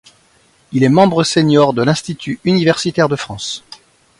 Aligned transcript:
Il 0.71 0.83
est 0.83 0.89
membre 0.89 1.23
sénior 1.23 1.75
de 1.75 1.83
l'Institut 1.83 2.39
universitaire 2.43 3.07
de 3.07 3.15
France. 3.15 3.63